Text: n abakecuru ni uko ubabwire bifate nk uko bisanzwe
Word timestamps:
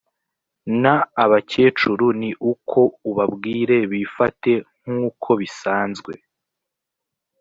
n 0.81 0.83
abakecuru 1.23 2.05
ni 2.19 2.31
uko 2.51 2.79
ubabwire 3.09 3.77
bifate 3.91 4.51
nk 4.83 4.89
uko 5.09 5.29
bisanzwe 5.39 6.13